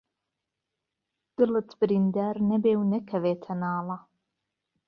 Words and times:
دڵت 1.37 1.69
بریندار 1.79 2.35
نهبێ 2.49 2.73
و 2.77 2.83
نهکهویته 2.91 3.51
ناڵه 3.61 3.97